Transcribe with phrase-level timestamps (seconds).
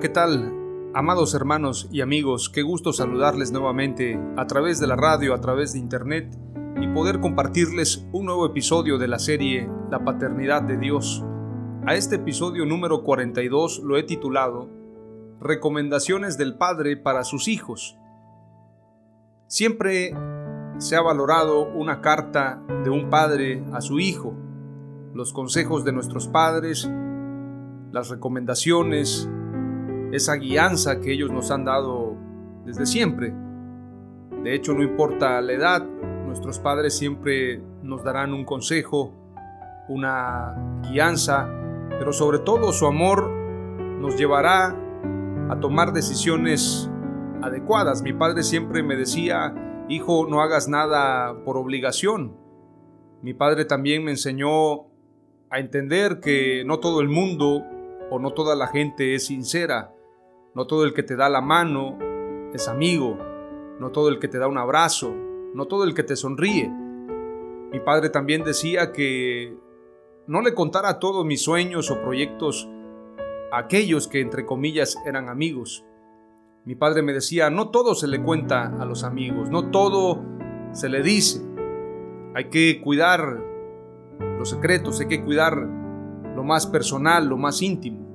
[0.00, 0.50] ¿Qué tal?
[0.94, 5.74] Amados hermanos y amigos, qué gusto saludarles nuevamente a través de la radio, a través
[5.74, 6.38] de internet
[6.80, 11.22] y poder compartirles un nuevo episodio de la serie La Paternidad de Dios.
[11.86, 14.70] A este episodio número 42 lo he titulado
[15.38, 17.98] Recomendaciones del Padre para sus hijos.
[19.48, 20.14] Siempre
[20.78, 24.34] se ha valorado una carta de un padre a su hijo,
[25.12, 26.90] los consejos de nuestros padres,
[27.92, 29.28] las recomendaciones,
[30.12, 32.16] esa guianza que ellos nos han dado
[32.64, 33.32] desde siempre.
[34.42, 35.86] De hecho, no importa la edad,
[36.26, 39.12] nuestros padres siempre nos darán un consejo,
[39.88, 41.48] una guianza,
[41.90, 43.30] pero sobre todo su amor
[44.00, 44.76] nos llevará
[45.48, 46.90] a tomar decisiones
[47.42, 48.02] adecuadas.
[48.02, 49.54] Mi padre siempre me decía,
[49.88, 52.36] hijo, no hagas nada por obligación.
[53.22, 54.86] Mi padre también me enseñó
[55.50, 57.62] a entender que no todo el mundo
[58.10, 59.92] o no toda la gente es sincera
[60.54, 61.98] no todo el que te da la mano
[62.52, 63.16] es amigo,
[63.78, 65.14] no todo el que te da un abrazo,
[65.54, 66.68] no todo el que te sonríe.
[66.68, 69.56] Mi padre también decía que
[70.26, 72.68] no le contara todos mis sueños o proyectos
[73.52, 75.84] a aquellos que entre comillas eran amigos.
[76.64, 80.22] Mi padre me decía, no todo se le cuenta a los amigos, no todo
[80.72, 81.40] se le dice.
[82.34, 83.42] Hay que cuidar
[84.38, 88.09] los secretos, hay que cuidar lo más personal, lo más íntimo.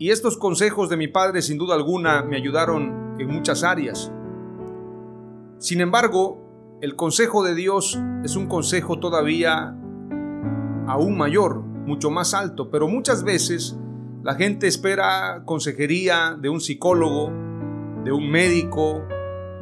[0.00, 4.12] Y estos consejos de mi padre sin duda alguna me ayudaron en muchas áreas.
[5.58, 9.76] Sin embargo, el consejo de Dios es un consejo todavía
[10.86, 13.76] aún mayor, mucho más alto, pero muchas veces
[14.22, 17.32] la gente espera consejería de un psicólogo,
[18.04, 19.02] de un médico,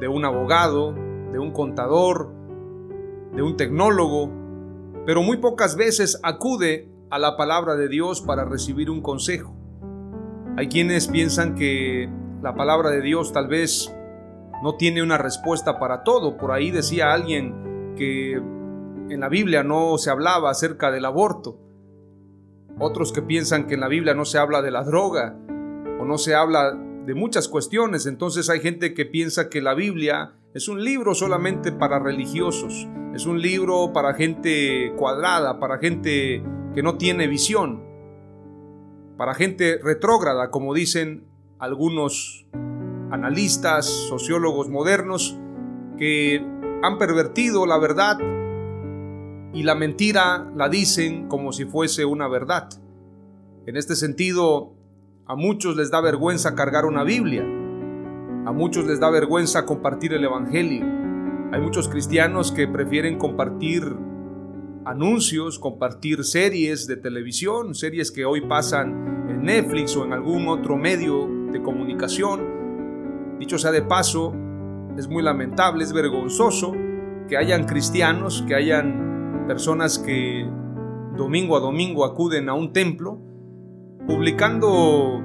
[0.01, 0.95] de un abogado,
[1.33, 2.31] de un contador,
[3.35, 4.31] de un tecnólogo,
[5.07, 9.56] pero muy pocas veces acude a la palabra de Dios para recibir un consejo.
[10.59, 12.09] Hay quienes piensan que
[12.43, 13.95] la palabra de Dios tal vez
[14.63, 16.39] no tiene una respuesta para todo.
[16.39, 21.59] Por ahí decía alguien que en la Biblia no se hablaba acerca del aborto.
[22.79, 25.37] Otros que piensan que en la Biblia no se habla de la droga
[26.01, 28.07] o no se habla de muchas cuestiones.
[28.07, 32.89] Entonces hay gente que piensa que la Biblia es un libro solamente para religiosos.
[33.15, 36.43] Es un libro para gente cuadrada, para gente
[36.75, 37.86] que no tiene visión
[39.17, 41.25] para gente retrógrada, como dicen
[41.59, 42.47] algunos
[43.11, 45.39] analistas, sociólogos modernos,
[45.99, 46.45] que
[46.83, 48.19] han pervertido la verdad
[49.53, 52.69] y la mentira la dicen como si fuese una verdad.
[53.67, 54.75] En este sentido,
[55.27, 60.25] a muchos les da vergüenza cargar una Biblia, a muchos les da vergüenza compartir el
[60.25, 60.85] Evangelio.
[61.53, 63.97] Hay muchos cristianos que prefieren compartir
[64.87, 70.77] anuncios, compartir series de televisión, series que hoy pasan en Netflix o en algún otro
[70.77, 73.37] medio de comunicación.
[73.41, 74.33] Dicho sea de paso,
[74.97, 76.73] es muy lamentable, es vergonzoso
[77.29, 80.49] que hayan cristianos, que hayan personas que
[81.17, 83.19] domingo a domingo acuden a un templo
[84.07, 85.21] publicando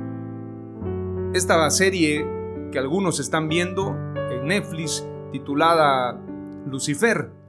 [1.35, 2.25] esta serie
[2.71, 3.95] que algunos están viendo
[4.31, 6.19] en Netflix titulada
[6.65, 7.40] Lucifer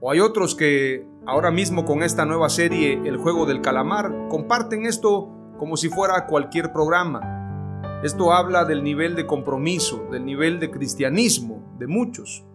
[0.00, 4.86] o hay otros que ahora mismo con esta nueva serie El juego del calamar comparten
[4.86, 8.00] esto como si fuera cualquier programa.
[8.02, 12.46] Esto habla del nivel de compromiso, del nivel de cristianismo de muchos.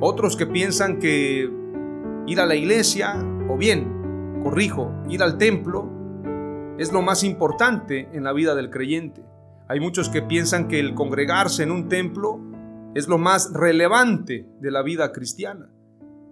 [0.00, 1.50] Otros que piensan que
[2.26, 3.14] ir a la iglesia,
[3.48, 5.88] o bien, corrijo, ir al templo,
[6.78, 9.24] es lo más importante en la vida del creyente.
[9.68, 12.38] Hay muchos que piensan que el congregarse en un templo
[12.94, 15.70] es lo más relevante de la vida cristiana.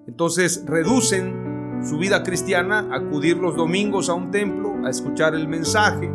[0.06, 5.48] Entonces reducen su vida cristiana a acudir los domingos a un templo, a escuchar el
[5.48, 6.10] mensaje,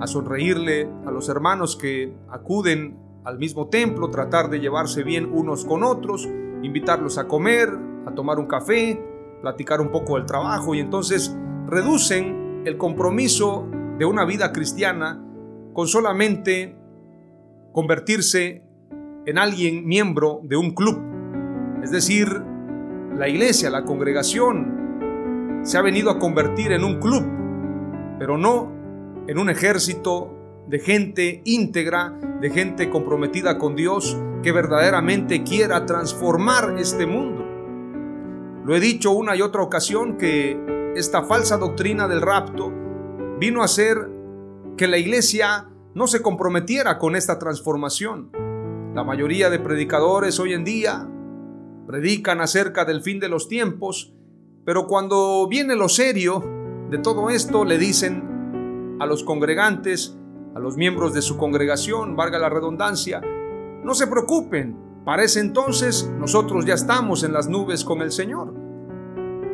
[0.00, 5.64] a sonreírle a los hermanos que acuden al mismo templo, tratar de llevarse bien unos
[5.64, 6.28] con otros,
[6.62, 7.68] invitarlos a comer,
[8.06, 9.00] a tomar un café,
[9.42, 11.36] platicar un poco del trabajo y entonces
[11.66, 13.68] reducen el compromiso
[13.98, 15.22] de una vida cristiana
[15.72, 16.76] con solamente
[17.72, 18.62] convertirse
[19.26, 20.98] en alguien miembro de un club.
[21.82, 22.42] Es decir,
[23.18, 27.24] la iglesia, la congregación, se ha venido a convertir en un club,
[28.18, 28.72] pero no
[29.26, 30.34] en un ejército
[30.68, 37.44] de gente íntegra, de gente comprometida con Dios, que verdaderamente quiera transformar este mundo.
[38.64, 42.72] Lo he dicho una y otra ocasión que esta falsa doctrina del rapto
[43.40, 43.98] vino a hacer
[44.76, 48.30] que la iglesia no se comprometiera con esta transformación.
[48.94, 51.08] La mayoría de predicadores hoy en día
[51.88, 54.12] predican acerca del fin de los tiempos,
[54.66, 56.44] pero cuando viene lo serio
[56.90, 60.14] de todo esto le dicen a los congregantes,
[60.54, 63.22] a los miembros de su congregación, valga la redundancia,
[63.82, 64.76] no se preocupen,
[65.06, 68.52] para ese entonces nosotros ya estamos en las nubes con el Señor.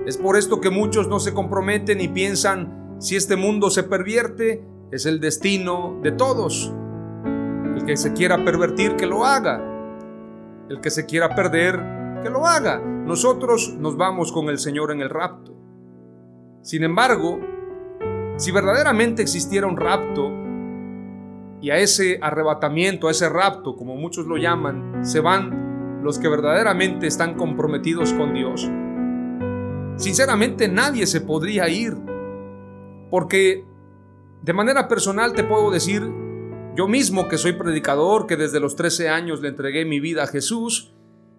[0.04, 4.66] Es por esto que muchos no se comprometen y piensan, si este mundo se pervierte,
[4.90, 6.72] es el destino de todos.
[7.76, 9.62] El que se quiera pervertir, que lo haga.
[10.68, 12.80] El que se quiera perder, que lo haga.
[12.80, 15.54] Nosotros nos vamos con el Señor en el rapto.
[16.62, 17.38] Sin embargo,
[18.36, 20.32] si verdaderamente existiera un rapto,
[21.60, 26.28] y a ese arrebatamiento, a ese rapto, como muchos lo llaman, se van los que
[26.28, 28.70] verdaderamente están comprometidos con Dios.
[29.96, 31.94] Sinceramente nadie se podría ir,
[33.10, 33.64] porque
[34.42, 36.02] de manera personal te puedo decir,
[36.76, 40.26] yo mismo que soy predicador, que desde los 13 años le entregué mi vida a
[40.26, 40.93] Jesús,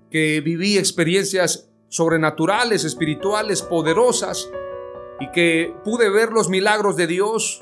[0.10, 4.50] que viví experiencias sobrenaturales, espirituales, poderosas,
[5.20, 7.62] y que pude ver los milagros de Dios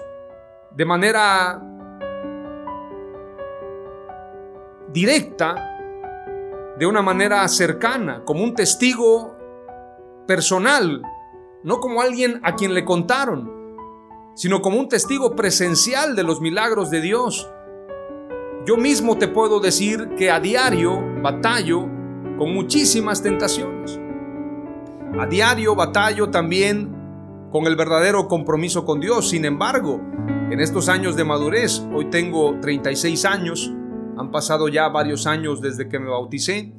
[0.75, 1.61] de manera
[4.91, 5.55] directa,
[6.77, 9.37] de una manera cercana, como un testigo
[10.25, 11.01] personal,
[11.63, 13.51] no como alguien a quien le contaron,
[14.35, 17.49] sino como un testigo presencial de los milagros de Dios.
[18.65, 21.87] Yo mismo te puedo decir que a diario batallo
[22.43, 23.97] con muchísimas tentaciones.
[25.17, 26.93] A diario batallo también
[27.53, 29.29] con el verdadero compromiso con Dios.
[29.29, 30.01] Sin embargo,
[30.51, 33.71] en estos años de madurez, hoy tengo 36 años,
[34.17, 36.73] han pasado ya varios años desde que me bauticé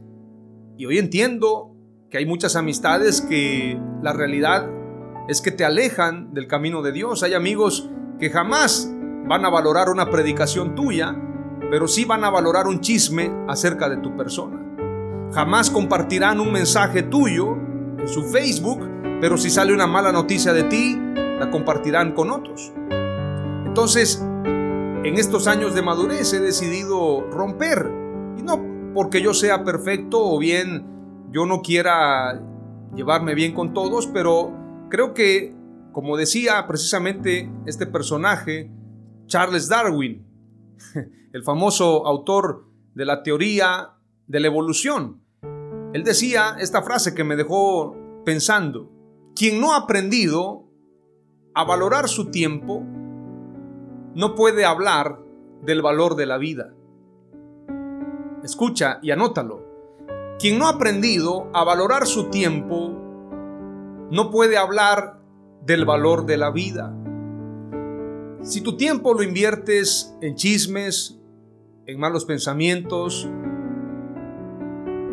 [0.76, 1.74] y hoy entiendo
[2.10, 4.68] que hay muchas amistades que la realidad
[5.30, 7.22] es que te alejan del camino de Dios.
[7.22, 7.88] Hay amigos
[8.20, 8.92] que jamás
[9.26, 11.16] van a valorar una predicación tuya,
[11.70, 14.63] pero sí van a valorar un chisme acerca de tu persona.
[15.34, 17.56] Jamás compartirán un mensaje tuyo
[17.98, 18.88] en su Facebook,
[19.20, 22.72] pero si sale una mala noticia de ti, la compartirán con otros.
[23.66, 27.90] Entonces, en estos años de madurez he decidido romper.
[28.38, 30.86] Y no porque yo sea perfecto o bien
[31.32, 32.40] yo no quiera
[32.94, 34.52] llevarme bien con todos, pero
[34.88, 35.52] creo que,
[35.90, 38.70] como decía precisamente este personaje,
[39.26, 40.24] Charles Darwin,
[41.32, 43.94] el famoso autor de la teoría
[44.28, 45.23] de la evolución,
[45.94, 48.90] él decía esta frase que me dejó pensando,
[49.36, 50.64] quien no ha aprendido
[51.54, 52.82] a valorar su tiempo,
[54.16, 55.20] no puede hablar
[55.62, 56.74] del valor de la vida.
[58.42, 59.62] Escucha y anótalo.
[60.40, 62.90] Quien no ha aprendido a valorar su tiempo
[64.10, 65.20] no puede hablar
[65.64, 66.92] del valor de la vida.
[68.42, 71.20] Si tu tiempo lo inviertes en chismes,
[71.86, 73.28] en malos pensamientos,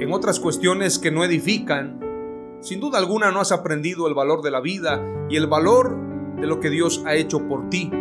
[0.01, 1.99] en otras cuestiones que no edifican,
[2.61, 5.97] sin duda alguna no has aprendido el valor de la vida y el valor
[6.39, 7.91] de lo que Dios ha hecho por ti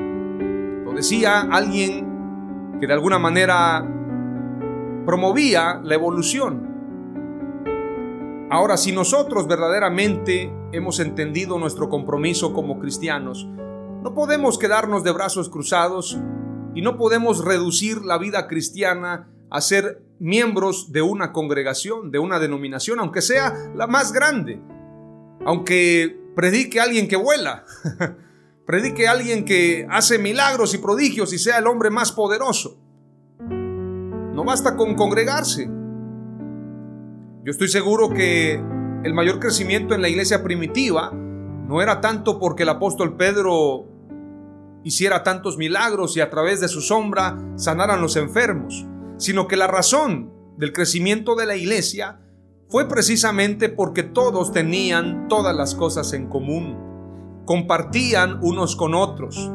[1.01, 3.83] decía alguien que de alguna manera
[5.07, 6.69] promovía la evolución.
[8.51, 13.49] Ahora, si nosotros verdaderamente hemos entendido nuestro compromiso como cristianos,
[14.03, 16.19] no podemos quedarnos de brazos cruzados
[16.75, 22.39] y no podemos reducir la vida cristiana a ser miembros de una congregación, de una
[22.39, 24.61] denominación, aunque sea la más grande,
[25.45, 27.65] aunque predique alguien que vuela.
[28.67, 32.79] Predique alguien que hace milagros y prodigios y sea el hombre más poderoso.
[33.41, 35.67] No basta con congregarse.
[37.43, 38.63] Yo estoy seguro que
[39.03, 43.87] el mayor crecimiento en la iglesia primitiva no era tanto porque el apóstol Pedro
[44.85, 48.87] hiciera tantos milagros y a través de su sombra sanaran los enfermos,
[49.21, 52.21] sino que la razón del crecimiento de la iglesia
[52.69, 59.53] fue precisamente porque todos tenían todas las cosas en común, compartían unos con otros,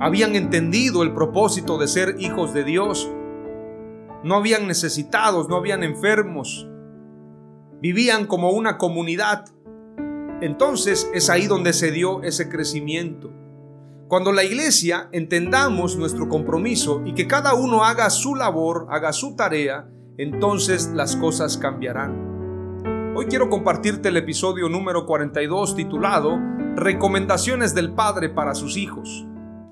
[0.00, 3.08] habían entendido el propósito de ser hijos de Dios,
[4.24, 6.66] no habían necesitados, no habían enfermos,
[7.80, 9.44] vivían como una comunidad.
[10.40, 13.32] Entonces es ahí donde se dio ese crecimiento.
[14.08, 19.36] Cuando la iglesia entendamos nuestro compromiso y que cada uno haga su labor, haga su
[19.36, 19.86] tarea,
[20.16, 23.12] entonces las cosas cambiarán.
[23.14, 26.38] Hoy quiero compartirte el episodio número 42 titulado
[26.74, 29.26] Recomendaciones del Padre para sus hijos.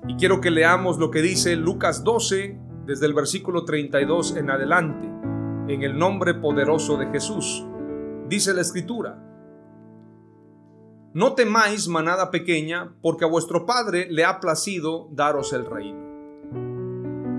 [0.07, 5.07] Y quiero que leamos lo que dice Lucas 12 desde el versículo 32 en adelante,
[5.73, 7.65] en el nombre poderoso de Jesús.
[8.29, 9.17] Dice la escritura,
[11.13, 16.07] No temáis manada pequeña, porque a vuestro Padre le ha placido daros el reino.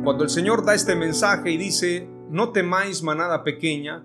[0.04, 4.04] Cuando el Señor da este mensaje y dice, No temáis manada pequeña,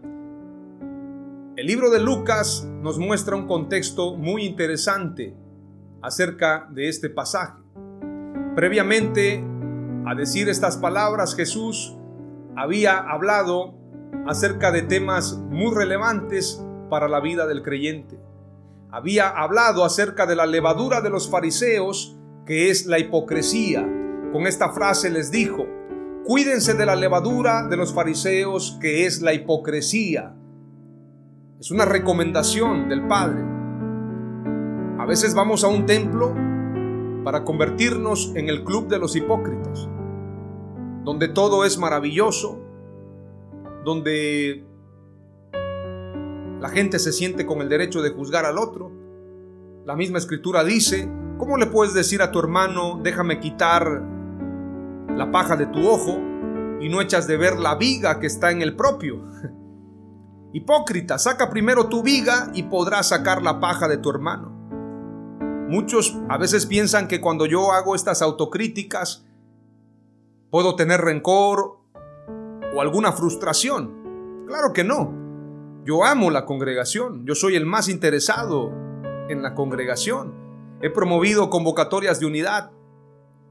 [1.56, 5.36] el libro de Lucas nos muestra un contexto muy interesante
[6.02, 7.62] acerca de este pasaje.
[8.56, 9.44] Previamente
[10.06, 11.96] a decir estas palabras, Jesús
[12.56, 13.76] había hablado
[14.28, 18.23] acerca de temas muy relevantes para la vida del creyente.
[18.94, 23.82] Había hablado acerca de la levadura de los fariseos, que es la hipocresía.
[24.32, 25.66] Con esta frase les dijo,
[26.24, 30.36] cuídense de la levadura de los fariseos, que es la hipocresía.
[31.60, 33.42] Es una recomendación del Padre.
[35.00, 36.36] A veces vamos a un templo
[37.24, 39.90] para convertirnos en el club de los hipócritas,
[41.04, 42.60] donde todo es maravilloso,
[43.84, 44.68] donde
[46.64, 48.90] la gente se siente con el derecho de juzgar al otro.
[49.86, 54.02] La misma escritura dice, ¿cómo le puedes decir a tu hermano, déjame quitar
[55.10, 56.18] la paja de tu ojo
[56.80, 59.26] y no echas de ver la viga que está en el propio?
[60.54, 64.50] Hipócrita, saca primero tu viga y podrás sacar la paja de tu hermano.
[65.68, 69.26] Muchos a veces piensan que cuando yo hago estas autocríticas
[70.50, 71.82] puedo tener rencor
[72.74, 74.46] o alguna frustración.
[74.48, 75.23] Claro que no.
[75.86, 77.26] Yo amo la congregación.
[77.26, 78.72] Yo soy el más interesado
[79.28, 80.34] en la congregación.
[80.82, 82.72] He promovido convocatorias de unidad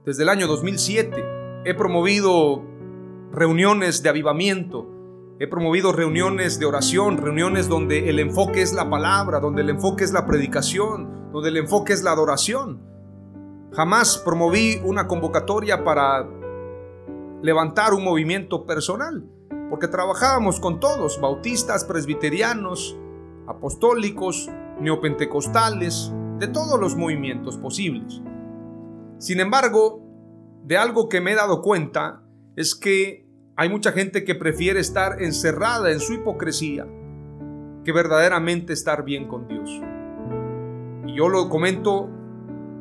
[0.06, 1.24] desde el año 2007.
[1.66, 2.62] He promovido
[3.32, 4.88] reuniones de avivamiento.
[5.40, 10.04] He promovido reuniones de oración, reuniones donde el enfoque es la palabra, donde el enfoque
[10.04, 12.80] es la predicación, donde el enfoque es la adoración.
[13.72, 16.26] Jamás promoví una convocatoria para
[17.42, 19.24] levantar un movimiento personal,
[19.70, 22.96] porque trabajábamos con todos, bautistas, presbiterianos,
[23.46, 28.20] apostólicos, neopentecostales, de todos los movimientos posibles.
[29.18, 30.02] Sin embargo,
[30.64, 32.22] de algo que me he dado cuenta
[32.56, 36.86] es que hay mucha gente que prefiere estar encerrada en su hipocresía
[37.84, 39.70] que verdaderamente estar bien con Dios.
[41.06, 42.08] Y yo lo comento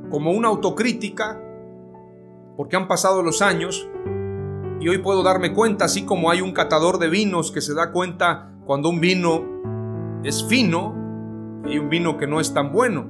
[0.09, 1.41] como una autocrítica,
[2.57, 3.89] porque han pasado los años
[4.81, 7.91] y hoy puedo darme cuenta, así como hay un catador de vinos que se da
[7.91, 13.07] cuenta cuando un vino es fino y un vino que no es tan bueno.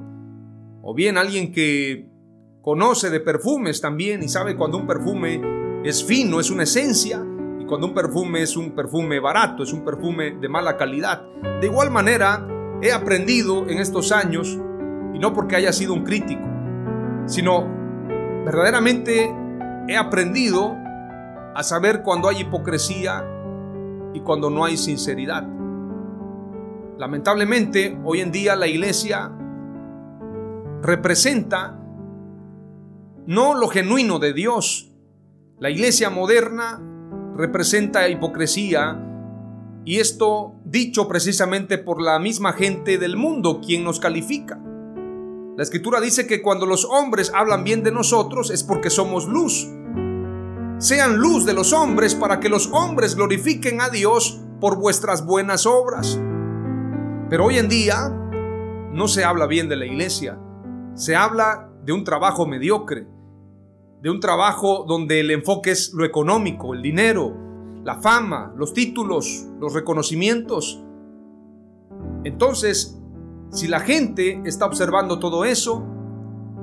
[0.82, 2.10] O bien alguien que
[2.60, 5.40] conoce de perfumes también y sabe cuando un perfume
[5.82, 7.24] es fino, es una esencia,
[7.58, 11.22] y cuando un perfume es un perfume barato, es un perfume de mala calidad.
[11.62, 12.46] De igual manera,
[12.82, 14.58] he aprendido en estos años
[15.14, 16.42] y no porque haya sido un crítico,
[17.24, 17.66] sino
[18.44, 19.34] verdaderamente
[19.88, 20.81] he aprendido
[21.54, 23.24] a saber cuando hay hipocresía
[24.14, 25.46] y cuando no hay sinceridad.
[26.98, 29.32] Lamentablemente, hoy en día la iglesia
[30.82, 31.78] representa
[33.26, 34.90] no lo genuino de Dios.
[35.58, 36.80] La iglesia moderna
[37.36, 39.00] representa hipocresía
[39.84, 44.60] y esto dicho precisamente por la misma gente del mundo quien nos califica.
[45.56, 49.68] La escritura dice que cuando los hombres hablan bien de nosotros es porque somos luz.
[50.82, 55.64] Sean luz de los hombres para que los hombres glorifiquen a Dios por vuestras buenas
[55.64, 56.20] obras.
[57.30, 58.08] Pero hoy en día
[58.90, 60.40] no se habla bien de la iglesia.
[60.94, 63.06] Se habla de un trabajo mediocre,
[64.00, 67.32] de un trabajo donde el enfoque es lo económico, el dinero,
[67.84, 70.82] la fama, los títulos, los reconocimientos.
[72.24, 73.00] Entonces,
[73.52, 75.86] si la gente está observando todo eso,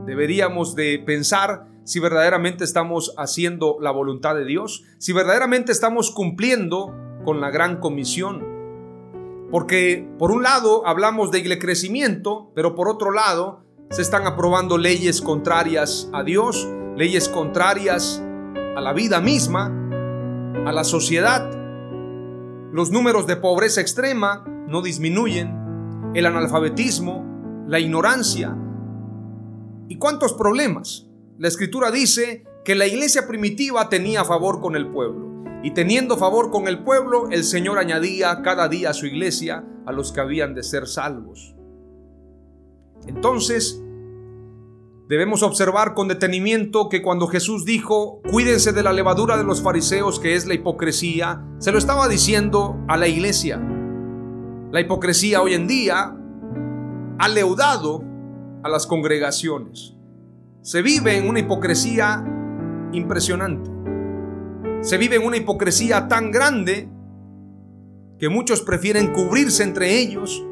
[0.06, 6.94] deberíamos de pensar si verdaderamente estamos haciendo la voluntad de Dios, si verdaderamente estamos cumpliendo
[7.26, 8.46] con la gran comisión.
[9.50, 15.20] Porque por un lado hablamos de crecimiento, pero por otro lado se están aprobando leyes
[15.20, 18.24] contrarias a Dios, leyes contrarias
[18.76, 19.74] a la vida misma,
[20.68, 21.50] a la sociedad.
[22.72, 28.56] Los números de pobreza extrema no disminuyen, el analfabetismo, la ignorancia.
[29.88, 31.09] ¿Y cuántos problemas?
[31.40, 35.46] La escritura dice que la iglesia primitiva tenía favor con el pueblo.
[35.64, 39.94] Y teniendo favor con el pueblo, el Señor añadía cada día a su iglesia a
[39.94, 41.56] los que habían de ser salvos.
[43.08, 43.82] Entonces,
[45.08, 50.20] debemos observar con detenimiento que cuando Jesús dijo, cuídense de la levadura de los fariseos,
[50.20, 53.66] que es la hipocresía, se lo estaba diciendo a la iglesia.
[54.74, 56.18] La hipocresía hoy en día
[57.18, 58.04] ha leudado
[58.62, 59.96] a las congregaciones.
[60.70, 62.24] Se vive en una hipocresía
[62.92, 63.72] impresionante.
[64.82, 66.88] Se vive en una hipocresía tan grande
[68.20, 70.46] que muchos prefieren cubrirse entre ellos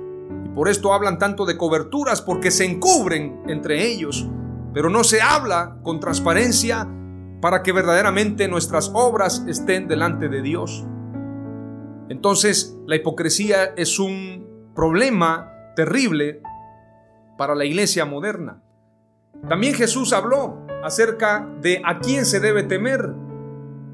[0.44, 4.28] y por esto hablan tanto de coberturas porque se encubren entre ellos,
[4.74, 6.90] pero no se habla con transparencia
[7.40, 10.84] para que verdaderamente nuestras obras estén delante de Dios.
[12.10, 16.42] Entonces la hipocresía es un problema terrible
[17.38, 18.64] para la iglesia moderna.
[19.48, 23.14] También Jesús habló acerca de a quién se debe temer,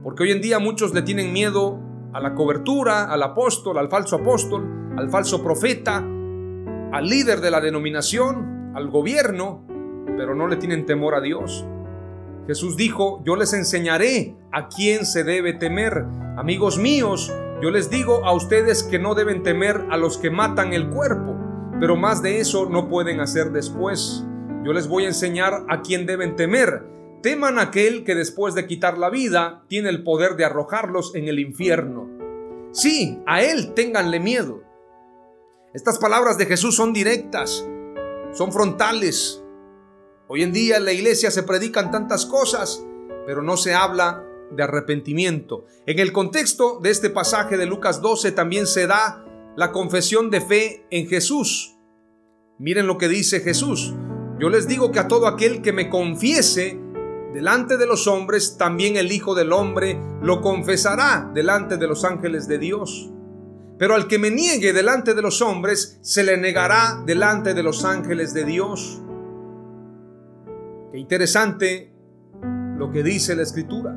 [0.04, 1.80] porque hoy en día muchos le tienen miedo
[2.14, 7.62] a la cobertura, al apóstol, al falso apóstol, al falso profeta, al líder de la
[7.62, 9.66] denominación, al gobierno,
[10.18, 11.66] pero no le tienen temor a Dios.
[12.48, 16.06] Jesús dijo, yo les enseñaré a quién se debe temer.
[16.38, 20.74] Amigos míos, yo les digo a ustedes que no deben temer a los que matan
[20.74, 21.36] el cuerpo,
[21.80, 24.26] pero más de eso no pueden hacer después.
[24.64, 26.86] Yo les voy a enseñar a quién deben temer.
[27.22, 31.40] Teman aquel que después de quitar la vida tiene el poder de arrojarlos en el
[31.40, 32.10] infierno.
[32.72, 34.64] Sí, a él ténganle miedo.
[35.74, 37.68] Estas palabras de Jesús son directas,
[38.32, 39.44] son frontales.
[40.28, 42.86] Hoy en día en la iglesia se predican tantas cosas,
[43.26, 45.66] pero no se habla de arrepentimiento.
[45.86, 49.26] En el contexto de este pasaje de Lucas 12 también se da
[49.58, 51.76] la confesión de fe en Jesús.
[52.60, 53.94] Miren lo que dice Jesús.
[54.40, 56.80] Yo les digo que a todo aquel que me confiese
[57.34, 62.48] delante de los hombres, también el Hijo del Hombre lo confesará delante de los ángeles
[62.48, 63.10] de Dios.
[63.78, 67.86] Pero al que me niegue delante de los hombres, se le negará delante de los
[67.86, 69.02] ángeles de Dios.
[70.92, 71.92] Qué interesante
[72.78, 73.96] lo que dice la Escritura.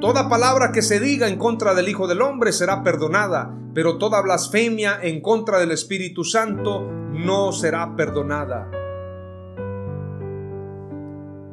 [0.00, 4.22] Toda palabra que se diga en contra del Hijo del Hombre será perdonada, pero toda
[4.22, 8.70] blasfemia en contra del Espíritu Santo no será perdonada.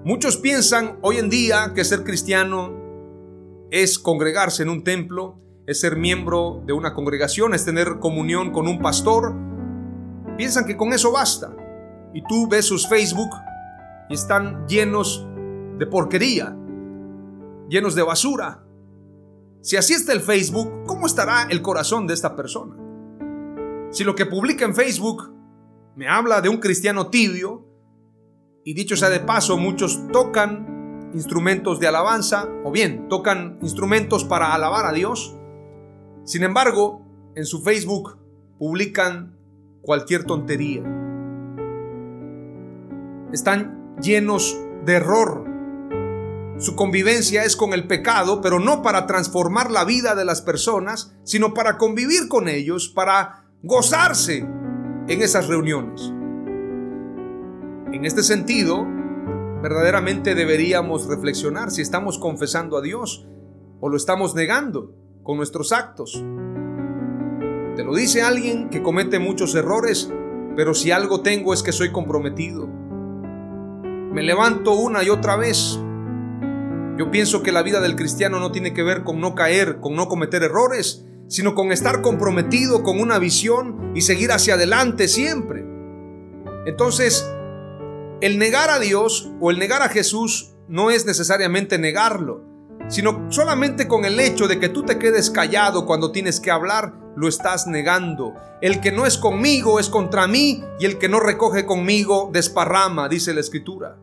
[0.05, 2.73] Muchos piensan hoy en día que ser cristiano
[3.71, 8.67] es congregarse en un templo, es ser miembro de una congregación, es tener comunión con
[8.67, 9.33] un pastor.
[10.35, 11.55] Piensan que con eso basta.
[12.13, 13.29] Y tú ves sus Facebook
[14.09, 15.25] y están llenos
[15.79, 16.53] de porquería,
[17.69, 18.61] llenos de basura.
[19.61, 22.75] Si así está el Facebook, ¿cómo estará el corazón de esta persona?
[23.89, 25.33] Si lo que publica en Facebook
[25.95, 27.72] me habla de un cristiano tibio,
[28.63, 34.53] y dicho sea de paso, muchos tocan instrumentos de alabanza o bien tocan instrumentos para
[34.53, 35.35] alabar a Dios.
[36.23, 38.17] Sin embargo, en su Facebook
[38.57, 39.37] publican
[39.81, 40.81] cualquier tontería.
[43.31, 45.45] Están llenos de error.
[46.57, 51.15] Su convivencia es con el pecado, pero no para transformar la vida de las personas,
[51.23, 54.47] sino para convivir con ellos, para gozarse
[55.07, 56.13] en esas reuniones.
[57.93, 58.87] En este sentido,
[59.61, 63.27] verdaderamente deberíamos reflexionar si estamos confesando a Dios
[63.81, 66.13] o lo estamos negando con nuestros actos.
[67.75, 70.11] Te lo dice alguien que comete muchos errores,
[70.55, 72.67] pero si algo tengo es que soy comprometido.
[72.67, 75.79] Me levanto una y otra vez.
[76.97, 79.93] Yo pienso que la vida del cristiano no tiene que ver con no caer, con
[79.93, 85.63] no cometer errores, sino con estar comprometido con una visión y seguir hacia adelante siempre.
[86.65, 87.23] Entonces,
[88.23, 92.41] el negar a Dios o el negar a Jesús no es necesariamente negarlo,
[92.87, 96.93] sino solamente con el hecho de que tú te quedes callado cuando tienes que hablar,
[97.17, 98.33] lo estás negando.
[98.61, 103.09] El que no es conmigo es contra mí y el que no recoge conmigo desparrama,
[103.09, 103.97] dice la escritura.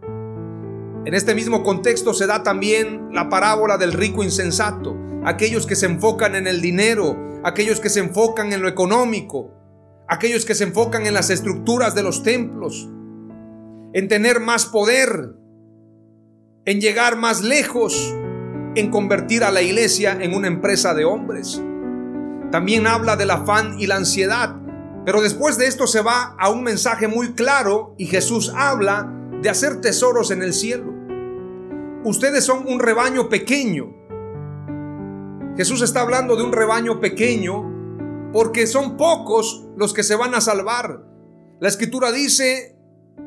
[1.06, 5.86] En este mismo contexto se da también la parábola del rico insensato, aquellos que se
[5.86, 9.54] enfocan en el dinero, aquellos que se enfocan en lo económico,
[10.08, 12.90] aquellos que se enfocan en las estructuras de los templos,
[13.92, 15.34] en tener más poder,
[16.64, 18.14] en llegar más lejos,
[18.76, 21.60] en convertir a la iglesia en una empresa de hombres.
[22.52, 24.56] También habla del afán y la ansiedad,
[25.04, 29.48] pero después de esto se va a un mensaje muy claro y Jesús habla de
[29.48, 30.94] hacer tesoros en el cielo.
[32.04, 33.94] ustedes son un rebaño pequeño.
[35.56, 40.40] Jesús está hablando de un rebaño pequeño porque son pocos los que se van a
[40.40, 41.04] salvar.
[41.60, 42.79] La escritura dice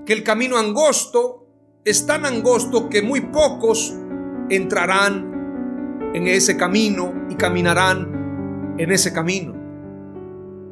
[0.05, 1.47] que el camino angosto
[1.85, 3.93] es tan angosto que muy pocos
[4.49, 9.53] entrarán en ese camino y caminarán en ese camino.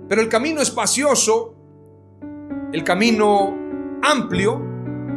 [0.08, 1.56] Pero el camino espacioso,
[2.74, 3.58] el camino
[4.02, 4.62] amplio,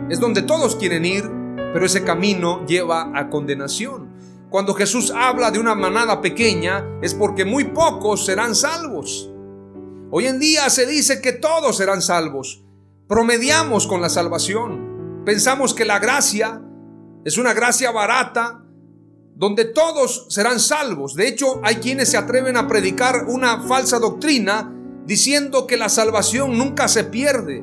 [0.09, 1.25] es donde todos quieren ir,
[1.73, 4.13] pero ese camino lleva a condenación.
[4.51, 9.31] Cuando Jesús habla de una manada pequeña es porque muy pocos serán salvos.
[10.11, 12.64] Hoy en día se dice que todos serán salvos.
[13.07, 15.23] Promediamos con la salvación.
[15.27, 16.63] Pensamos que la gracia
[17.25, 18.65] es una gracia barata
[19.35, 21.15] donde todos serán salvos.
[21.15, 24.73] De hecho, hay quienes se atreven a predicar una falsa doctrina
[25.05, 27.63] diciendo que la salvación nunca se pierde.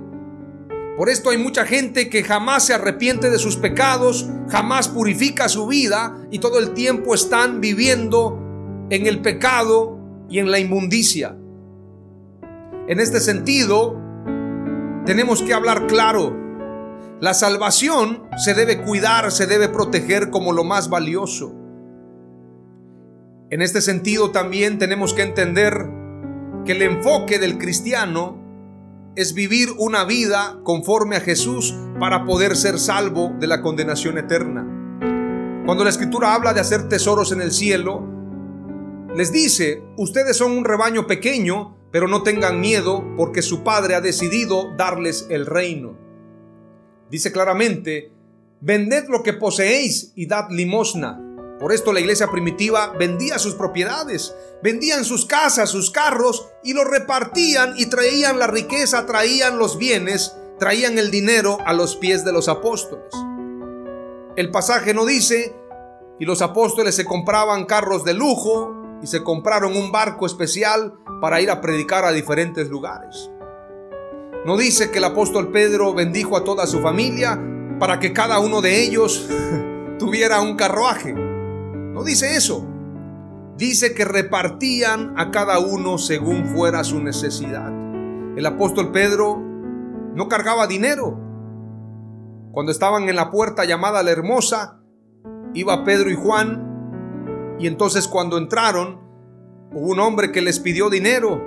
[0.96, 5.66] Por esto hay mucha gente que jamás se arrepiente de sus pecados, jamás purifica su
[5.66, 8.38] vida y todo el tiempo están viviendo
[8.92, 9.98] en el pecado
[10.30, 11.36] y en la inmundicia.
[12.88, 14.01] En este sentido,
[15.06, 16.38] tenemos que hablar claro.
[17.20, 21.54] La salvación se debe cuidar, se debe proteger como lo más valioso.
[23.50, 25.88] En este sentido también tenemos que entender
[26.66, 28.40] que el enfoque del cristiano
[29.16, 34.66] es vivir una vida conforme a Jesús para poder ser salvo de la condenación eterna.
[35.66, 38.08] Cuando la escritura habla de hacer tesoros en el cielo,
[39.16, 44.02] les dice, ustedes son un rebaño pequeño, pero no tengan miedo porque su Padre ha
[44.02, 45.98] decidido darles el reino.
[47.10, 48.12] Dice claramente,
[48.62, 51.28] vended lo que poseéis y dad limosna
[51.62, 56.86] por esto la iglesia primitiva vendía sus propiedades, vendían sus casas, sus carros y los
[56.86, 62.32] repartían y traían la riqueza, traían los bienes, traían el dinero a los pies de
[62.32, 63.14] los apóstoles.
[64.36, 65.56] El pasaje no dice,
[66.20, 71.42] y los apóstoles se compraban carros de lujo y se compraron un barco especial para
[71.42, 73.32] ir a predicar a diferentes lugares.
[74.46, 77.40] No dice que el apóstol Pedro bendijo a toda su familia
[77.80, 79.30] para que cada uno de ellos
[80.00, 81.14] tuviera un carruaje.
[81.14, 82.68] No dice eso.
[83.58, 87.72] Dice que repartían a cada uno según fuera su necesidad.
[88.36, 89.38] El apóstol Pedro
[90.16, 91.20] no cargaba dinero.
[92.52, 94.80] Cuando estaban en la puerta llamada la hermosa,
[95.54, 96.71] iba Pedro y Juan.
[97.62, 99.00] Y entonces cuando entraron,
[99.72, 101.40] hubo un hombre que les pidió dinero.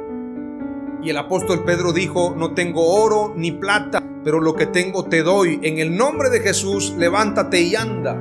[1.03, 5.25] Y el apóstol Pedro dijo, no tengo oro ni plata, pero lo que tengo te
[5.25, 5.59] doy.
[5.65, 8.17] En el nombre de Jesús, levántate y anda.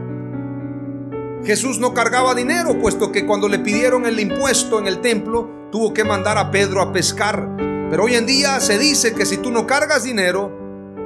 [1.45, 5.93] Jesús no cargaba dinero, puesto que cuando le pidieron el impuesto en el templo, tuvo
[5.93, 7.47] que mandar a Pedro a pescar.
[7.91, 10.51] Pero hoy en día se dice que si tú no cargas dinero,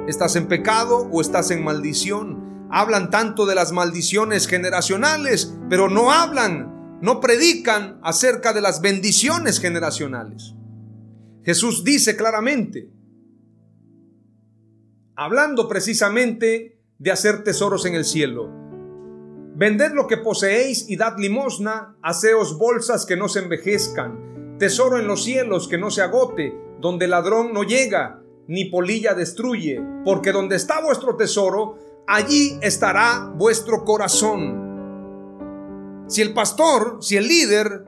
[0.08, 2.66] estás en pecado o estás en maldición.
[2.70, 9.60] Hablan tanto de las maldiciones generacionales, pero no hablan, no predican acerca de las bendiciones
[9.60, 10.54] generacionales.
[11.44, 12.90] Jesús dice claramente,
[15.14, 18.58] hablando precisamente de hacer tesoros en el cielo,
[19.58, 25.08] Vended lo que poseéis y dad limosna, haceos bolsas que no se envejezcan, tesoro en
[25.08, 30.54] los cielos que no se agote, donde ladrón no llega, ni polilla destruye, porque donde
[30.54, 34.67] está vuestro tesoro, allí estará vuestro corazón.
[36.08, 37.84] Si el pastor, si el líder,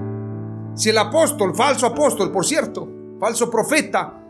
[0.74, 4.22] si el apóstol, falso apóstol, por cierto, falso profeta,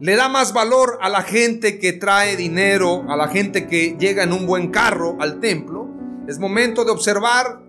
[0.00, 4.24] le da más valor a la gente que trae dinero, a la gente que llega
[4.24, 5.88] en un buen carro al templo,
[6.28, 7.62] es momento de observar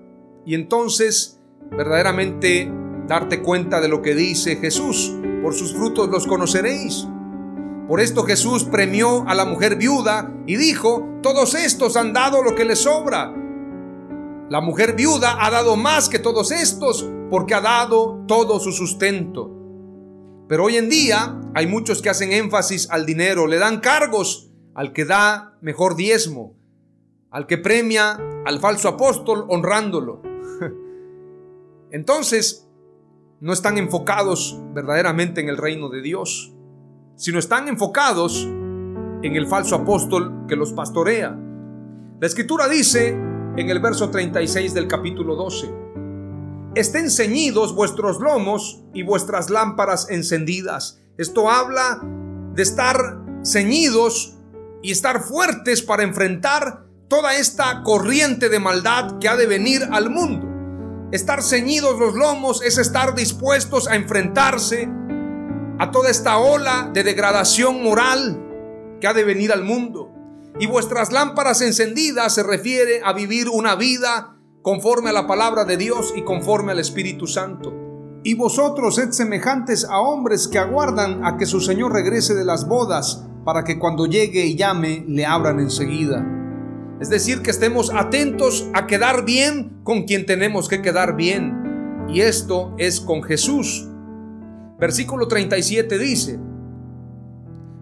[0.45, 1.39] y entonces
[1.71, 2.71] verdaderamente
[3.07, 5.15] darte cuenta de lo que dice Jesús.
[5.41, 7.07] Por sus frutos los conoceréis.
[7.87, 12.53] Por esto Jesús premió a la mujer viuda y dijo, todos estos han dado lo
[12.55, 13.33] que les sobra.
[14.49, 19.55] La mujer viuda ha dado más que todos estos porque ha dado todo su sustento.
[20.47, 24.91] Pero hoy en día hay muchos que hacen énfasis al dinero, le dan cargos al
[24.91, 26.57] que da mejor diezmo,
[27.29, 30.23] al que premia al falso apóstol honrándolo.
[31.91, 32.67] Entonces,
[33.41, 36.55] no están enfocados verdaderamente en el reino de Dios,
[37.15, 41.37] sino están enfocados en el falso apóstol que los pastorea.
[42.19, 43.28] La escritura dice
[43.59, 45.69] en el verso 36 del capítulo 12,
[46.75, 51.01] estén ceñidos vuestros lomos y vuestras lámparas encendidas.
[51.17, 51.99] Esto habla
[52.53, 54.37] de estar ceñidos
[54.81, 60.09] y estar fuertes para enfrentar toda esta corriente de maldad que ha de venir al
[60.09, 60.47] mundo.
[61.11, 64.87] Estar ceñidos los lomos es estar dispuestos a enfrentarse
[65.79, 68.39] a toda esta ola de degradación moral
[69.01, 70.13] que ha de venir al mundo.
[70.59, 75.77] Y vuestras lámparas encendidas se refiere a vivir una vida conforme a la palabra de
[75.77, 77.73] Dios y conforme al Espíritu Santo.
[78.23, 82.67] Y vosotros sed semejantes a hombres que aguardan a que su Señor regrese de las
[82.67, 86.25] bodas, para que cuando llegue y llame le abran enseguida.
[86.99, 92.05] Es decir, que estemos atentos a quedar bien con quien tenemos que quedar bien.
[92.09, 93.87] Y esto es con Jesús.
[94.77, 96.39] Versículo 37 dice,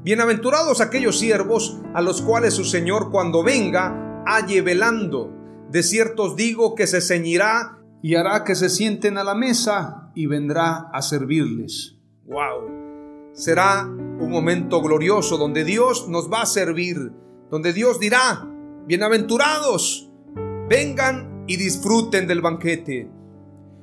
[0.08, 5.34] Bienaventurados aquellos siervos a los cuales su Señor cuando venga halle velando.
[5.70, 10.14] De cierto os digo que se ceñirá y hará que se sienten a la mesa
[10.16, 11.98] y vendrá a servirles.
[12.24, 13.34] ¡Wow!
[13.34, 17.12] Será un momento glorioso donde Dios nos va a servir,
[17.52, 18.48] donde Dios dirá,
[18.86, 20.10] bienaventurados,
[20.70, 23.12] vengan y disfruten del banquete.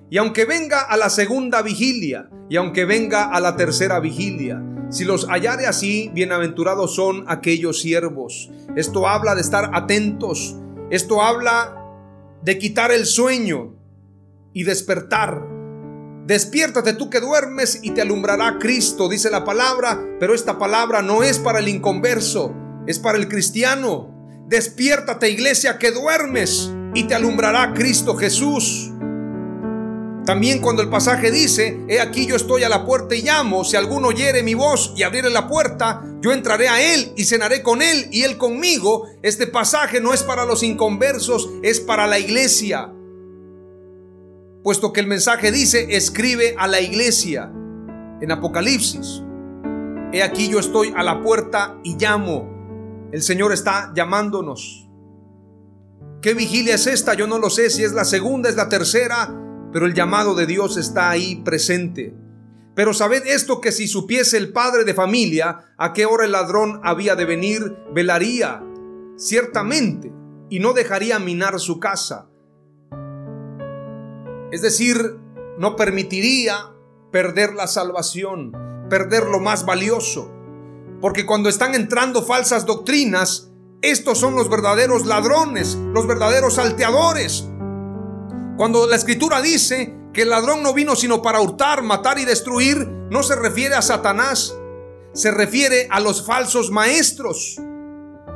[0.09, 4.63] Y aunque venga a la segunda vigilia, y aunque venga a la tercera vigilia,
[4.95, 8.49] si los hallare así, bienaventurados son aquellos siervos.
[8.77, 10.55] Esto habla de estar atentos.
[10.89, 11.85] Esto habla
[12.45, 13.75] de quitar el sueño
[14.53, 15.45] y despertar.
[16.29, 21.25] Despiértate tú que duermes y te alumbrará Cristo, dice la palabra, pero esta palabra no
[21.25, 22.55] es para el inconverso,
[22.87, 24.15] es para el cristiano.
[24.47, 28.93] Despiértate iglesia que duermes y te alumbrará Cristo Jesús.
[30.25, 33.77] También cuando el pasaje dice, he aquí yo estoy a la puerta y llamo, si
[33.77, 37.83] alguno oyere mi voz y abriere la puerta, yo entraré a él y cenaré con
[37.83, 39.07] él y él conmigo.
[39.23, 42.91] Este pasaje no es para los inconversos, es para la iglesia.
[44.63, 47.53] Puesto que el mensaje dice, escribe a la iglesia
[48.23, 49.23] en Apocalipsis.
[50.11, 53.11] He aquí yo estoy a la puerta y llamo.
[53.13, 54.89] El Señor está llamándonos.
[56.23, 57.13] ¿Qué vigilia es esta?
[57.13, 59.43] Yo no lo sé si es la segunda, es la tercera
[59.75, 62.15] pero el llamado de Dios está ahí presente.
[62.77, 66.81] Pero sabed esto que si supiese el padre de familia a qué hora el ladrón
[66.85, 68.63] había de venir, velaría
[69.17, 70.13] ciertamente
[70.49, 72.29] y no dejaría minar su casa.
[74.53, 75.19] Es decir,
[75.59, 76.73] no permitiría
[77.11, 78.53] perder la salvación,
[78.89, 80.33] perder lo más valioso.
[81.01, 83.51] Porque cuando están entrando falsas doctrinas,
[83.83, 87.49] estos son los verdaderos ladrones, los verdaderos salteadores,
[88.57, 92.87] cuando la escritura dice que el ladrón no vino sino para hurtar, matar y destruir,
[93.11, 94.55] no se refiere a Satanás,
[95.13, 97.57] se refiere a los falsos maestros.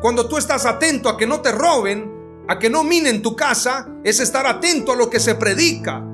[0.00, 3.88] Cuando tú estás atento a que no te roben, a que no minen tu casa,
[4.02, 6.04] es estar atento a lo que se predica.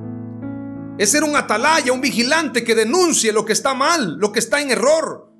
[0.97, 4.61] Es ser un atalaya, un vigilante que denuncie lo que está mal, lo que está
[4.61, 5.31] en error.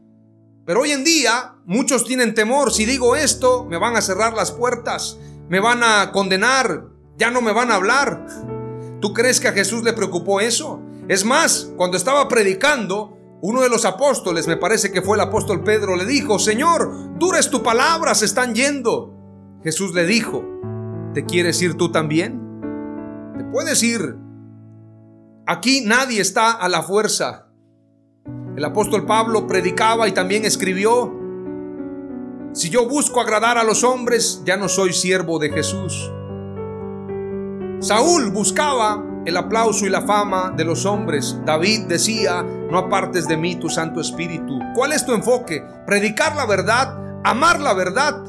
[0.66, 4.52] Pero hoy en día muchos tienen temor, si digo esto, me van a cerrar las
[4.52, 8.26] puertas, me van a condenar, ya no me van a hablar.
[9.02, 10.82] ¿Tú crees que a Jesús le preocupó eso?
[11.08, 15.64] Es más, cuando estaba predicando, uno de los apóstoles, me parece que fue el apóstol
[15.64, 19.14] Pedro, le dijo, Señor, dures tu palabra, se están yendo.
[19.64, 20.44] Jesús le dijo,
[21.14, 22.42] ¿te quieres ir tú también?
[23.38, 24.18] Te puedes ir.
[25.46, 27.50] Aquí nadie está a la fuerza.
[28.56, 31.14] El apóstol Pablo predicaba y también escribió,
[32.54, 36.10] si yo busco agradar a los hombres, ya no soy siervo de Jesús.
[37.80, 41.38] Saúl buscaba el aplauso y la fama de los hombres.
[41.46, 44.60] David decía, no apartes de mí tu Santo Espíritu.
[44.76, 45.64] ¿Cuál es tu enfoque?
[45.86, 47.22] ¿Predicar la verdad?
[47.24, 48.24] ¿Amar la verdad?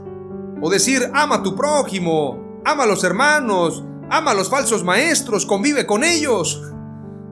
[0.60, 2.60] ¿O decir, ama a tu prójimo?
[2.64, 3.84] Ama a los hermanos?
[4.10, 5.46] Ama a los falsos maestros?
[5.46, 6.62] ¿Convive con ellos?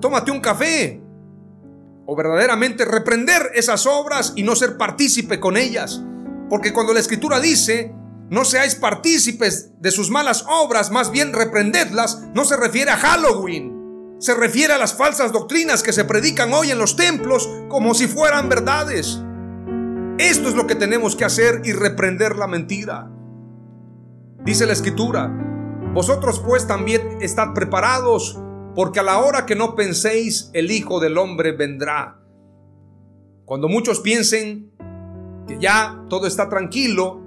[0.01, 1.03] Tómate un café.
[2.07, 6.03] ¿O verdaderamente reprender esas obras y no ser partícipe con ellas?
[6.51, 7.95] Porque cuando la escritura dice
[8.35, 14.17] no seáis partícipes de sus malas obras, más bien reprendedlas, no se refiere a Halloween.
[14.19, 18.09] Se refiere a las falsas doctrinas que se predican hoy en los templos como si
[18.09, 19.23] fueran verdades.
[20.19, 23.09] Esto es lo que tenemos que hacer y reprender la mentira.
[24.45, 25.33] Dice la escritura,
[25.95, 28.37] vosotros pues también estad preparados,
[28.75, 32.21] porque a la hora que no penséis, el Hijo del Hombre vendrá.
[33.45, 34.73] Cuando muchos piensen
[35.47, 37.24] que ya todo está tranquilo,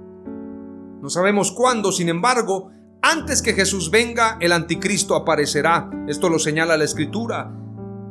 [1.00, 2.70] no sabemos cuándo, sin embargo,
[3.02, 5.88] antes que Jesús venga, el anticristo aparecerá.
[6.08, 7.54] Esto lo señala la escritura.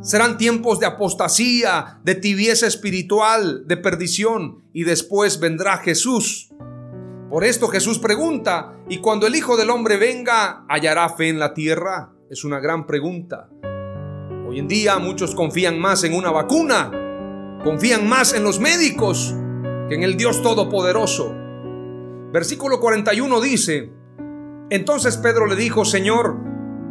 [0.02, 6.50] Serán tiempos de apostasía, de tibieza espiritual, de perdición, y después vendrá Jesús.
[7.30, 11.54] Por esto Jesús pregunta, ¿y cuando el Hijo del Hombre venga, hallará fe en la
[11.54, 12.14] tierra?
[12.30, 13.50] Es una gran pregunta.
[14.48, 16.90] Hoy en día muchos confían más en una vacuna,
[17.66, 19.36] confían más en los médicos
[19.90, 21.47] que en el Dios Todopoderoso.
[22.32, 23.92] Versículo 41 dice,
[24.70, 26.36] entonces Pedro le dijo, Señor,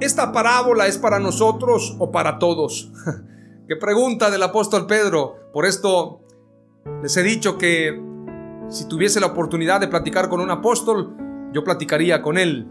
[0.01, 2.91] ¿esta parábola es para nosotros o para todos?
[3.69, 5.51] Qué pregunta del apóstol Pedro.
[5.53, 6.21] Por esto
[7.03, 8.03] les he dicho que
[8.69, 11.15] Si tuviese la oportunidad de platicar con un apóstol,
[11.53, 12.69] yo platicaría con él.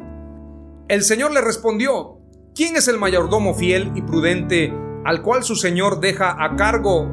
[0.89, 2.17] El Señor le respondió,
[2.53, 4.73] ¿quién es el mayordomo fiel y prudente
[5.05, 7.09] al cual su Señor deja a cargo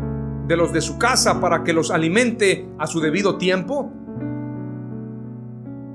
[0.48, 3.92] de los de su casa para que los alimente a su debido tiempo?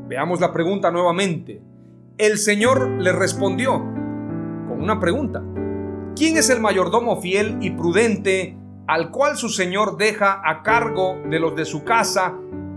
[0.07, 1.61] Veamos la pregunta nuevamente.
[2.17, 5.43] El Señor le respondió con una pregunta.
[6.15, 11.39] ¿Quién es el mayordomo fiel y prudente al cual su Señor deja a cargo de
[11.39, 12.33] los de su casa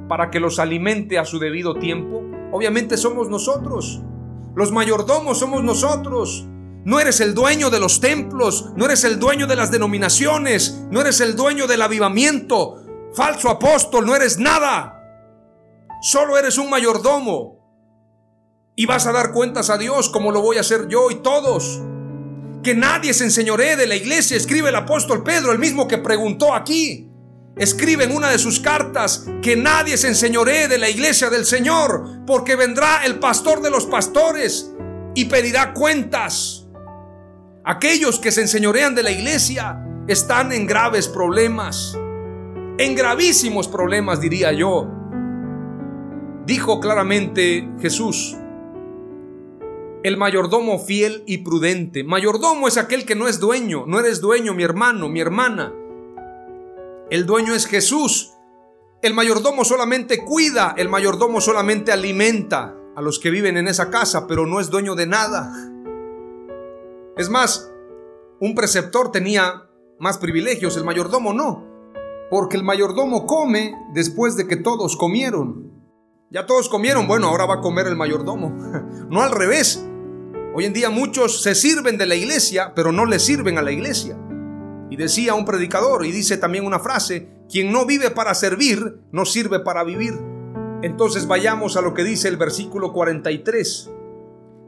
[0.08, 2.20] para que los alimente a su debido tiempo?
[2.50, 4.02] Obviamente somos nosotros.
[4.56, 6.48] Los mayordomos somos nosotros.
[6.84, 11.00] No eres el dueño de los templos, no eres el dueño de las denominaciones, no
[11.00, 12.82] eres el dueño del avivamiento.
[13.14, 14.99] Falso apóstol, no eres nada.
[16.00, 17.58] Solo eres un mayordomo.
[18.74, 21.80] Y vas a dar cuentas a Dios como lo voy a hacer yo y todos.
[22.62, 26.54] Que nadie se enseñoree de la iglesia, escribe el apóstol Pedro, el mismo que preguntó
[26.54, 27.10] aquí.
[27.56, 32.24] Escribe en una de sus cartas que nadie se enseñoree de la iglesia del Señor,
[32.26, 34.72] porque vendrá el pastor de los pastores
[35.14, 36.66] y pedirá cuentas.
[37.64, 41.94] Aquellos que se enseñorean de la iglesia están en graves problemas,
[42.78, 44.99] en gravísimos problemas diría yo.
[46.50, 48.36] Dijo claramente Jesús,
[50.02, 52.02] el mayordomo fiel y prudente.
[52.02, 55.72] Mayordomo es aquel que no es dueño, no eres dueño, mi hermano, mi hermana.
[57.08, 58.32] El dueño es Jesús.
[59.00, 64.26] El mayordomo solamente cuida, el mayordomo solamente alimenta a los que viven en esa casa,
[64.26, 65.52] pero no es dueño de nada.
[67.16, 67.70] Es más,
[68.40, 69.68] un preceptor tenía
[70.00, 71.64] más privilegios, el mayordomo no,
[72.28, 75.70] porque el mayordomo come después de que todos comieron.
[76.32, 78.56] Ya todos comieron, bueno, ahora va a comer el mayordomo.
[79.10, 79.84] No al revés.
[80.54, 83.72] Hoy en día muchos se sirven de la iglesia, pero no le sirven a la
[83.72, 84.16] iglesia.
[84.88, 89.24] Y decía un predicador, y dice también una frase, quien no vive para servir, no
[89.24, 90.14] sirve para vivir.
[90.82, 93.90] Entonces vayamos a lo que dice el versículo 43.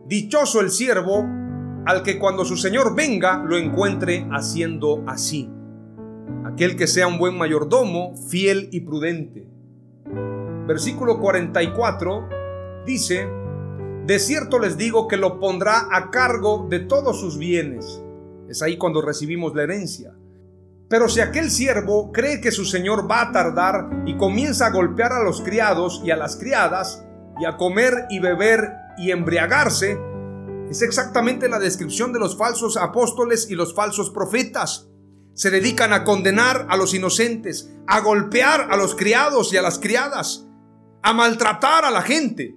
[0.09, 1.25] Dichoso el siervo
[1.87, 5.48] al que cuando su Señor venga lo encuentre haciendo así.
[6.44, 9.53] Aquel que sea un buen mayordomo, fiel y prudente
[10.66, 12.29] versículo 44,
[12.87, 13.29] dice,
[14.07, 18.03] de cierto les digo que lo pondrá a cargo de todos sus bienes.
[18.48, 20.14] Es ahí cuando recibimos la herencia.
[20.88, 25.12] Pero si aquel siervo cree que su señor va a tardar y comienza a golpear
[25.12, 27.05] a los criados y a las criadas,
[27.40, 29.98] y a comer y beber y embriagarse,
[30.70, 34.88] es exactamente la descripción de los falsos apóstoles y los falsos profetas.
[35.35, 39.79] Se dedican a condenar a los inocentes, a golpear a los criados y a las
[39.79, 40.46] criadas,
[41.03, 42.57] a maltratar a la gente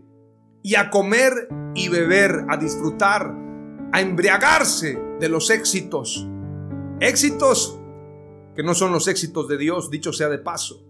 [0.61, 3.35] y a comer y beber, a disfrutar,
[3.91, 6.27] a embriagarse de los éxitos.
[6.99, 7.79] Éxitos
[8.55, 10.81] que no son los éxitos de Dios, dicho sea de paso.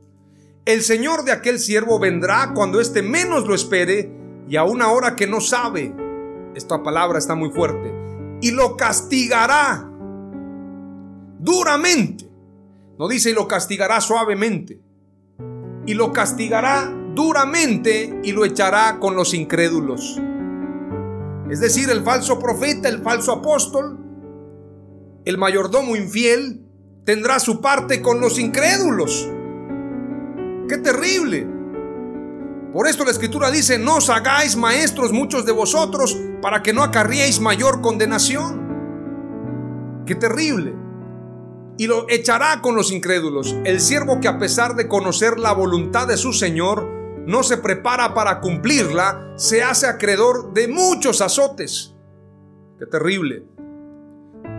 [0.65, 4.11] El Señor de aquel siervo vendrá cuando éste menos lo espere
[4.47, 5.93] y a una hora que no sabe.
[6.55, 7.93] Esta palabra está muy fuerte.
[8.41, 9.89] Y lo castigará
[11.39, 12.29] duramente.
[12.97, 14.79] No dice y lo castigará suavemente.
[15.85, 20.19] Y lo castigará duramente y lo echará con los incrédulos.
[21.49, 23.99] Es decir, el falso profeta, el falso apóstol,
[25.25, 26.61] el mayordomo infiel,
[27.05, 29.29] tendrá su parte con los incrédulos.
[30.67, 31.47] ¡Qué terrible!
[32.73, 36.83] Por esto la escritura dice, no os hagáis maestros muchos de vosotros para que no
[36.83, 40.03] acarriéis mayor condenación.
[40.05, 40.75] ¡Qué terrible!
[41.77, 46.07] Y lo echará con los incrédulos, el siervo que a pesar de conocer la voluntad
[46.07, 46.94] de su Señor,
[47.25, 51.95] no se prepara para cumplirla, se hace acreedor de muchos azotes.
[52.77, 53.45] Qué terrible.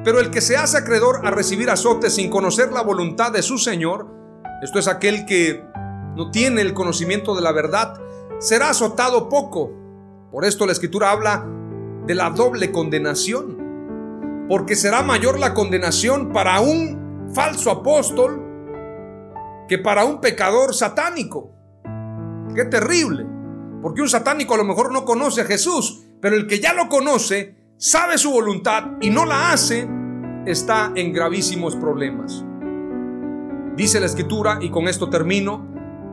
[0.05, 3.59] Pero el que se hace acreedor a recibir azotes sin conocer la voluntad de su
[3.59, 4.09] Señor,
[4.62, 5.64] esto es aquel que
[6.16, 8.00] no tiene el conocimiento de la verdad,
[8.38, 9.72] será azotado poco.
[10.31, 11.46] Por esto la escritura habla
[12.07, 14.46] de la doble condenación.
[14.48, 18.42] Porque será mayor la condenación para un falso apóstol
[19.68, 21.56] que para un pecador satánico.
[22.57, 23.27] Qué terrible.
[23.83, 26.88] Porque un satánico a lo mejor no conoce a Jesús, pero el que ya lo
[26.88, 29.87] conoce, sabe su voluntad y no la hace,
[30.46, 32.42] está en gravísimos problemas.
[33.77, 35.69] Dice la escritura, y con esto termino,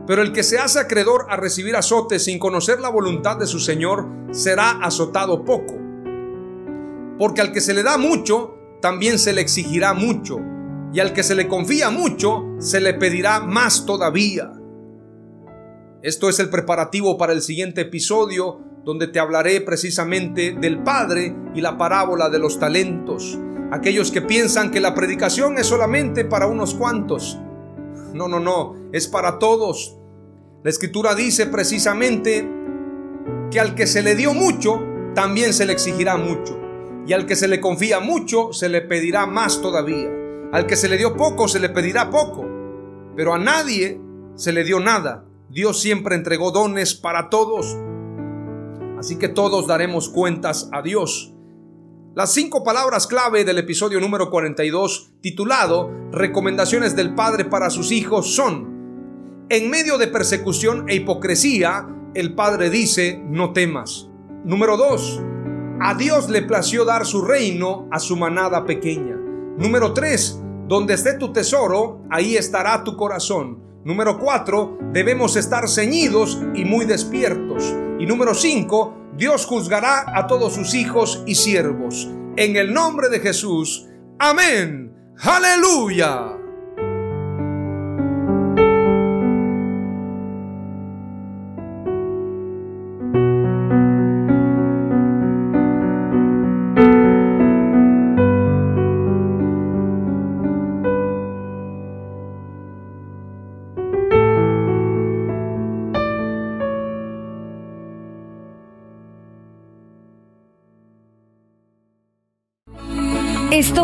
[0.06, 3.58] pero el que se hace acreedor a recibir azotes sin conocer la voluntad de su
[3.58, 5.78] Señor, será azotado poco.
[7.18, 10.40] Porque al que se le da mucho, también se le exigirá mucho,
[10.92, 14.52] y al que se le confía mucho, se le pedirá más todavía.
[16.04, 21.62] Esto es el preparativo para el siguiente episodio donde te hablaré precisamente del Padre y
[21.62, 23.38] la parábola de los talentos.
[23.72, 27.38] Aquellos que piensan que la predicación es solamente para unos cuantos.
[28.12, 29.96] No, no, no, es para todos.
[30.62, 32.46] La escritura dice precisamente
[33.50, 34.82] que al que se le dio mucho,
[35.14, 36.60] también se le exigirá mucho.
[37.06, 40.10] Y al que se le confía mucho, se le pedirá más todavía.
[40.52, 42.44] Al que se le dio poco, se le pedirá poco.
[43.16, 43.98] Pero a nadie
[44.34, 45.24] se le dio nada.
[45.54, 47.76] Dios siempre entregó dones para todos.
[48.98, 51.32] Así que todos daremos cuentas a Dios.
[52.16, 58.34] Las cinco palabras clave del episodio número 42, titulado Recomendaciones del Padre para sus hijos,
[58.34, 64.10] son, en medio de persecución e hipocresía, el Padre dice, no temas.
[64.44, 65.22] Número 2,
[65.80, 69.14] a Dios le plació dar su reino a su manada pequeña.
[69.56, 73.62] Número 3, donde esté tu tesoro, ahí estará tu corazón.
[73.84, 77.74] Número 4, debemos estar ceñidos y muy despiertos.
[77.98, 82.08] Y número 5, Dios juzgará a todos sus hijos y siervos.
[82.36, 83.86] En el nombre de Jesús.
[84.18, 84.92] Amén.
[85.18, 86.43] Aleluya.